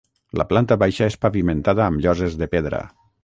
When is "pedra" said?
2.57-2.81